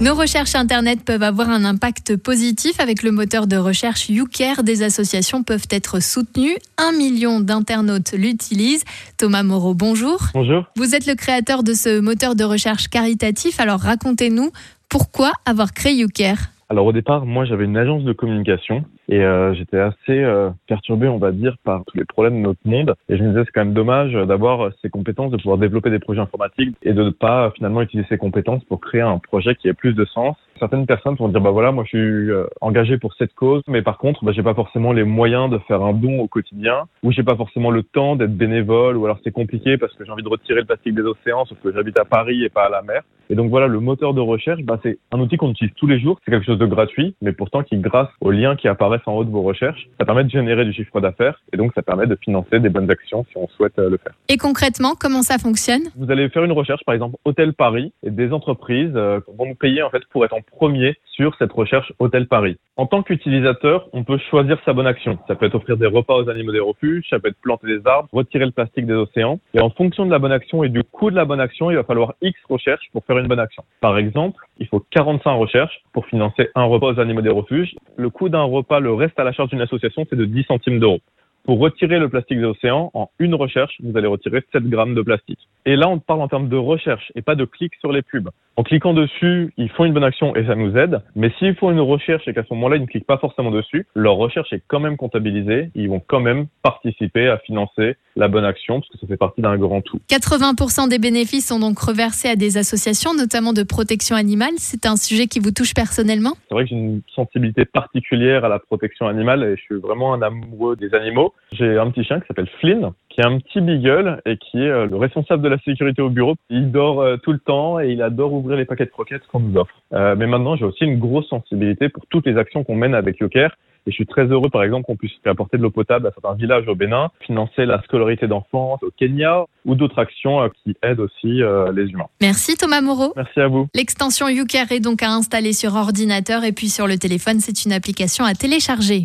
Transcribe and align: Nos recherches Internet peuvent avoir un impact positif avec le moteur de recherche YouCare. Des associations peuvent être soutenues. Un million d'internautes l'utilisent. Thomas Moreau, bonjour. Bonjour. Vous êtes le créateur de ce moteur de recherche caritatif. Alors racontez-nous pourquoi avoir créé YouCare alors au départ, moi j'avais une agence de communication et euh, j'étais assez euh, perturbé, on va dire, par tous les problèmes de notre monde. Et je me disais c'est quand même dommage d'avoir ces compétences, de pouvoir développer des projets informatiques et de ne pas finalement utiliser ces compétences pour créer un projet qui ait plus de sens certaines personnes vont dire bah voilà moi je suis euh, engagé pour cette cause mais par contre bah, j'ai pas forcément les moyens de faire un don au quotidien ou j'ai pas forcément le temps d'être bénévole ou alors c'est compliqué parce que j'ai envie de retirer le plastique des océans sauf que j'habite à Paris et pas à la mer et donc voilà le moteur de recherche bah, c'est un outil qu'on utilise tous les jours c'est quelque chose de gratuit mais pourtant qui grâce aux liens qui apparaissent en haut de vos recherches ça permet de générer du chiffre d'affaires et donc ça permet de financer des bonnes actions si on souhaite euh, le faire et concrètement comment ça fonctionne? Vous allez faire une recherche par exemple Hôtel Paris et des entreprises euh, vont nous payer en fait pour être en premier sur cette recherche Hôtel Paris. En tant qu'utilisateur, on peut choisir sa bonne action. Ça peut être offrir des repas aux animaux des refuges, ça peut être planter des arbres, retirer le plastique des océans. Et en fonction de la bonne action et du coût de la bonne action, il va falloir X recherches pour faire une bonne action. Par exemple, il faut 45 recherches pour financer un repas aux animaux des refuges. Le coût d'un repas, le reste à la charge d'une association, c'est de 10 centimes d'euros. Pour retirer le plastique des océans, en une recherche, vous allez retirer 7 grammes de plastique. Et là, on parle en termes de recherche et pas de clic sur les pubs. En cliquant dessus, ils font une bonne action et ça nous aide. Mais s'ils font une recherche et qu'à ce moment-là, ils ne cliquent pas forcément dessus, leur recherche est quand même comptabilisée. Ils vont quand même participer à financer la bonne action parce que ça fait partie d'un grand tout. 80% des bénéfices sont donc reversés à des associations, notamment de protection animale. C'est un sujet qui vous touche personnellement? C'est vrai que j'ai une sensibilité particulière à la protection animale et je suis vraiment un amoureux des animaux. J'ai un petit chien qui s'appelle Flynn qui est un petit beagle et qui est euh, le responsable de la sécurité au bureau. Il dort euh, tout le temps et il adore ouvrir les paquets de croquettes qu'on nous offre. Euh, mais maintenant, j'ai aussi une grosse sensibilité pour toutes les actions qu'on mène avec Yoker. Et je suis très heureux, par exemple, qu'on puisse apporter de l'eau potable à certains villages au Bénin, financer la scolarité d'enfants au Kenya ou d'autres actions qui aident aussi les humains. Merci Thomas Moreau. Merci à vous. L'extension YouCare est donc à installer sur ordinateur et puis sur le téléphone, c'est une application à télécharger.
Nos 0.00 0.14
recherches 0.14 0.54
Internet 0.56 1.04
peuvent 1.04 1.22
avoir 1.22 1.48
un 1.50 1.64
impact 1.64 2.16
positif 2.16 2.80
avec 2.80 3.02
le 3.02 3.12
moteur 3.12 3.46
de 3.46 3.56
recherche 3.56 4.08
YouCare. 4.08 4.64
Des 4.64 4.82
associations 4.82 5.44
peuvent 5.44 5.68
être 5.70 6.02
soutenues. 6.02 6.56
Un 6.78 6.92
million 6.92 7.40
d'internautes 7.40 8.12
l'utilisent. 8.12 8.84
Thomas 9.18 9.44
Moreau, 9.44 9.74
bonjour. 9.74 10.18
Bonjour. 10.34 10.64
Vous 10.76 10.94
êtes 10.94 11.06
le 11.06 11.14
créateur 11.14 11.62
de 11.62 11.74
ce 11.74 12.00
moteur 12.00 12.34
de 12.34 12.44
recherche 12.44 12.88
caritatif. 12.88 13.60
Alors 13.60 13.80
racontez-nous 13.80 14.50
pourquoi 14.88 15.32
avoir 15.46 15.72
créé 15.72 15.94
YouCare 15.94 16.38
alors 16.70 16.84
au 16.84 16.92
départ, 16.92 17.24
moi 17.24 17.46
j'avais 17.46 17.64
une 17.64 17.78
agence 17.78 18.04
de 18.04 18.12
communication 18.12 18.84
et 19.08 19.22
euh, 19.22 19.54
j'étais 19.54 19.78
assez 19.78 20.22
euh, 20.22 20.50
perturbé, 20.66 21.08
on 21.08 21.18
va 21.18 21.32
dire, 21.32 21.56
par 21.64 21.84
tous 21.86 21.96
les 21.96 22.04
problèmes 22.04 22.36
de 22.36 22.48
notre 22.48 22.60
monde. 22.64 22.94
Et 23.08 23.16
je 23.16 23.22
me 23.22 23.30
disais 23.30 23.42
c'est 23.44 23.52
quand 23.52 23.64
même 23.64 23.74
dommage 23.74 24.12
d'avoir 24.12 24.70
ces 24.82 24.90
compétences, 24.90 25.30
de 25.30 25.36
pouvoir 25.36 25.58
développer 25.58 25.90
des 25.90 25.98
projets 25.98 26.20
informatiques 26.20 26.76
et 26.82 26.92
de 26.92 27.02
ne 27.04 27.10
pas 27.10 27.50
finalement 27.56 27.82
utiliser 27.82 28.08
ces 28.08 28.18
compétences 28.18 28.64
pour 28.64 28.80
créer 28.80 29.00
un 29.00 29.18
projet 29.18 29.54
qui 29.54 29.68
ait 29.68 29.74
plus 29.74 29.94
de 29.94 30.04
sens 30.04 30.36
certaines 30.58 30.86
personnes 30.86 31.14
vont 31.14 31.28
dire 31.28 31.40
bah 31.40 31.50
voilà 31.50 31.72
moi 31.72 31.84
je 31.84 31.88
suis 31.88 32.30
euh, 32.30 32.46
engagé 32.60 32.98
pour 32.98 33.14
cette 33.14 33.34
cause 33.34 33.62
mais 33.68 33.82
par 33.82 33.98
contre 33.98 34.24
bah, 34.24 34.32
j'ai 34.32 34.42
pas 34.42 34.54
forcément 34.54 34.92
les 34.92 35.04
moyens 35.04 35.50
de 35.50 35.58
faire 35.58 35.82
un 35.82 35.92
don 35.92 36.20
au 36.20 36.28
quotidien 36.28 36.84
ou 37.02 37.12
j'ai 37.12 37.22
pas 37.22 37.36
forcément 37.36 37.70
le 37.70 37.82
temps 37.82 38.16
d'être 38.16 38.36
bénévole 38.36 38.96
ou 38.96 39.04
alors 39.04 39.18
c'est 39.24 39.30
compliqué 39.30 39.78
parce 39.78 39.94
que 39.94 40.04
j'ai 40.04 40.10
envie 40.10 40.22
de 40.22 40.28
retirer 40.28 40.60
le 40.60 40.66
plastique 40.66 40.94
des 40.94 41.02
océans 41.02 41.44
sauf 41.46 41.58
que 41.62 41.72
j'habite 41.72 41.98
à 41.98 42.04
Paris 42.04 42.44
et 42.44 42.48
pas 42.48 42.64
à 42.64 42.70
la 42.70 42.82
mer 42.82 43.02
et 43.30 43.34
donc 43.34 43.50
voilà 43.50 43.66
le 43.66 43.80
moteur 43.80 44.14
de 44.14 44.20
recherche 44.20 44.62
bah, 44.62 44.78
c'est 44.82 44.98
un 45.12 45.20
outil 45.20 45.36
qu'on 45.36 45.50
utilise 45.50 45.74
tous 45.74 45.86
les 45.86 46.00
jours 46.00 46.18
c'est 46.24 46.30
quelque 46.30 46.46
chose 46.46 46.58
de 46.58 46.66
gratuit 46.66 47.14
mais 47.22 47.32
pourtant 47.32 47.62
qui 47.62 47.76
grâce 47.76 48.08
aux 48.20 48.30
liens 48.30 48.56
qui 48.56 48.68
apparaissent 48.68 49.06
en 49.06 49.14
haut 49.14 49.24
de 49.24 49.30
vos 49.30 49.42
recherches 49.42 49.88
ça 49.98 50.04
permet 50.04 50.24
de 50.24 50.30
générer 50.30 50.64
du 50.64 50.72
chiffre 50.72 51.00
d'affaires 51.00 51.40
et 51.52 51.56
donc 51.56 51.72
ça 51.74 51.82
permet 51.82 52.06
de 52.06 52.16
financer 52.16 52.60
des 52.60 52.68
bonnes 52.68 52.90
actions 52.90 53.24
si 53.30 53.36
on 53.36 53.48
souhaite 53.48 53.78
euh, 53.78 53.90
le 53.90 53.96
faire 53.98 54.12
et 54.28 54.36
concrètement 54.36 54.94
comment 54.98 55.22
ça 55.22 55.38
fonctionne? 55.38 55.82
Vous 55.96 56.10
allez 56.10 56.28
faire 56.28 56.44
une 56.44 56.52
recherche 56.52 56.84
par 56.84 56.94
exemple 56.94 57.16
Hôtel 57.24 57.52
Paris 57.52 57.92
et 58.02 58.10
des 58.10 58.32
entreprises 58.32 58.92
euh, 58.94 59.20
vont 59.36 59.46
nous 59.46 59.54
payer 59.54 59.82
en 59.82 59.90
fait 59.90 60.02
pour 60.10 60.24
être 60.24 60.34
en 60.34 60.40
premier 60.40 60.96
sur 61.18 61.34
cette 61.38 61.52
recherche 61.52 61.92
Hôtel 61.98 62.28
Paris. 62.28 62.58
En 62.76 62.86
tant 62.86 63.02
qu'utilisateur, 63.02 63.88
on 63.92 64.04
peut 64.04 64.18
choisir 64.30 64.56
sa 64.64 64.72
bonne 64.72 64.86
action. 64.86 65.18
Ça 65.26 65.34
peut 65.34 65.46
être 65.46 65.56
offrir 65.56 65.76
des 65.76 65.86
repas 65.86 66.14
aux 66.14 66.28
animaux 66.28 66.52
des 66.52 66.60
refuges, 66.60 67.04
ça 67.10 67.18
peut 67.18 67.28
être 67.28 67.40
planter 67.42 67.66
des 67.66 67.84
arbres, 67.84 68.08
retirer 68.12 68.44
le 68.44 68.52
plastique 68.52 68.86
des 68.86 68.94
océans. 68.94 69.40
Et 69.52 69.60
en 69.60 69.70
fonction 69.70 70.06
de 70.06 70.12
la 70.12 70.20
bonne 70.20 70.30
action 70.30 70.62
et 70.62 70.68
du 70.68 70.84
coût 70.84 71.10
de 71.10 71.16
la 71.16 71.24
bonne 71.24 71.40
action, 71.40 71.72
il 71.72 71.76
va 71.76 71.82
falloir 71.82 72.14
X 72.22 72.38
recherches 72.48 72.88
pour 72.92 73.04
faire 73.04 73.17
une 73.20 73.28
bonne 73.28 73.40
action. 73.40 73.64
Par 73.80 73.98
exemple, 73.98 74.44
il 74.58 74.66
faut 74.66 74.84
45 74.90 75.32
recherches 75.34 75.80
pour 75.92 76.06
financer 76.06 76.48
un 76.54 76.64
repas 76.64 76.92
aux 76.92 77.00
animaux 77.00 77.22
des 77.22 77.30
refuges. 77.30 77.74
Le 77.96 78.10
coût 78.10 78.28
d'un 78.28 78.42
repas, 78.42 78.80
le 78.80 78.92
reste 78.92 79.18
à 79.18 79.24
la 79.24 79.32
charge 79.32 79.50
d'une 79.50 79.60
association, 79.60 80.06
c'est 80.08 80.16
de 80.16 80.24
10 80.24 80.44
centimes 80.44 80.80
d'euros. 80.80 81.00
Pour 81.44 81.60
retirer 81.60 81.98
le 81.98 82.08
plastique 82.08 82.38
des 82.38 82.44
océans, 82.44 82.90
en 82.94 83.08
une 83.18 83.34
recherche, 83.34 83.74
vous 83.82 83.96
allez 83.96 84.06
retirer 84.06 84.42
7 84.52 84.68
grammes 84.68 84.94
de 84.94 85.02
plastique. 85.02 85.48
Et 85.66 85.76
là, 85.76 85.88
on 85.88 85.98
parle 85.98 86.22
en 86.22 86.28
termes 86.28 86.48
de 86.48 86.56
recherche 86.56 87.12
et 87.14 87.22
pas 87.22 87.34
de 87.34 87.44
clic 87.44 87.72
sur 87.80 87.92
les 87.92 88.02
pubs. 88.02 88.30
En 88.58 88.64
cliquant 88.64 88.92
dessus, 88.92 89.52
ils 89.56 89.68
font 89.68 89.84
une 89.84 89.92
bonne 89.92 90.02
action 90.02 90.34
et 90.34 90.44
ça 90.44 90.56
nous 90.56 90.76
aide. 90.76 91.00
Mais 91.14 91.30
s'ils 91.38 91.54
font 91.54 91.70
une 91.70 91.78
recherche 91.78 92.26
et 92.26 92.34
qu'à 92.34 92.42
ce 92.42 92.52
moment-là, 92.54 92.74
ils 92.74 92.82
ne 92.82 92.86
cliquent 92.86 93.06
pas 93.06 93.18
forcément 93.18 93.52
dessus, 93.52 93.86
leur 93.94 94.16
recherche 94.16 94.52
est 94.52 94.62
quand 94.66 94.80
même 94.80 94.96
comptabilisée. 94.96 95.70
Ils 95.76 95.88
vont 95.88 96.02
quand 96.04 96.18
même 96.18 96.46
participer 96.62 97.28
à 97.28 97.38
financer 97.38 97.94
la 98.16 98.26
bonne 98.26 98.44
action 98.44 98.80
parce 98.80 98.90
que 98.90 98.98
ça 98.98 99.06
fait 99.06 99.16
partie 99.16 99.42
d'un 99.42 99.56
grand 99.56 99.80
tout. 99.80 100.00
80% 100.08 100.88
des 100.88 100.98
bénéfices 100.98 101.46
sont 101.46 101.60
donc 101.60 101.78
reversés 101.78 102.30
à 102.30 102.34
des 102.34 102.56
associations, 102.56 103.14
notamment 103.14 103.52
de 103.52 103.62
protection 103.62 104.16
animale. 104.16 104.54
C'est 104.56 104.86
un 104.86 104.96
sujet 104.96 105.28
qui 105.28 105.38
vous 105.38 105.52
touche 105.52 105.72
personnellement? 105.72 106.32
C'est 106.48 106.54
vrai 106.54 106.64
que 106.64 106.70
j'ai 106.70 106.76
une 106.76 107.02
sensibilité 107.14 107.64
particulière 107.64 108.44
à 108.44 108.48
la 108.48 108.58
protection 108.58 109.06
animale 109.06 109.44
et 109.44 109.56
je 109.56 109.62
suis 109.62 109.76
vraiment 109.76 110.14
un 110.14 110.22
amoureux 110.22 110.74
des 110.74 110.94
animaux. 110.94 111.32
J'ai 111.52 111.78
un 111.78 111.90
petit 111.92 112.02
chien 112.02 112.18
qui 112.18 112.26
s'appelle 112.26 112.50
Flynn 112.60 112.90
qui 113.18 113.22
est 113.22 113.26
un 113.26 113.38
petit 113.38 113.60
beagle 113.60 114.22
et 114.26 114.36
qui 114.36 114.58
est 114.58 114.70
euh, 114.70 114.86
le 114.86 114.96
responsable 114.96 115.42
de 115.42 115.48
la 115.48 115.58
sécurité 115.58 116.00
au 116.00 116.08
bureau. 116.08 116.36
Il 116.50 116.70
dort 116.70 117.00
euh, 117.00 117.16
tout 117.16 117.32
le 117.32 117.40
temps 117.40 117.80
et 117.80 117.88
il 117.88 118.00
adore 118.00 118.32
ouvrir 118.32 118.56
les 118.56 118.64
paquets 118.64 118.84
de 118.84 118.90
croquettes 118.90 119.26
qu'on 119.26 119.40
nous 119.40 119.58
offre. 119.58 119.74
Euh, 119.92 120.14
mais 120.16 120.28
maintenant, 120.28 120.54
j'ai 120.54 120.64
aussi 120.64 120.84
une 120.84 121.00
grosse 121.00 121.28
sensibilité 121.28 121.88
pour 121.88 122.04
toutes 122.10 122.26
les 122.26 122.36
actions 122.36 122.62
qu'on 122.62 122.76
mène 122.76 122.94
avec 122.94 123.18
Yoker. 123.18 123.50
Et 123.86 123.90
je 123.90 123.94
suis 123.94 124.06
très 124.06 124.26
heureux, 124.26 124.50
par 124.50 124.62
exemple, 124.62 124.84
qu'on 124.84 124.96
puisse 124.96 125.12
apporter 125.24 125.56
de 125.56 125.62
l'eau 125.62 125.70
potable 125.70 126.06
à 126.06 126.12
certains 126.12 126.34
villages 126.34 126.68
au 126.68 126.74
Bénin, 126.74 127.08
financer 127.20 127.64
la 127.64 127.82
scolarité 127.82 128.28
d'enfants 128.28 128.78
au 128.82 128.90
Kenya 128.96 129.46
ou 129.64 129.74
d'autres 129.74 129.98
actions 129.98 130.46
qui 130.62 130.76
aident 130.82 131.00
aussi 131.00 131.40
les 131.74 131.84
humains. 131.84 132.08
Merci 132.20 132.56
Thomas 132.56 132.82
Moreau. 132.82 133.14
Merci 133.16 133.40
à 133.40 133.48
vous. 133.48 133.66
L'extension 133.74 134.28
YouCare 134.28 134.72
est 134.72 134.80
donc 134.80 135.02
à 135.02 135.10
installer 135.10 135.54
sur 135.54 135.74
ordinateur 135.74 136.44
et 136.44 136.52
puis 136.52 136.68
sur 136.68 136.86
le 136.86 136.98
téléphone, 136.98 137.40
c'est 137.40 137.64
une 137.64 137.72
application 137.72 138.24
à 138.24 138.34
télécharger. 138.34 139.04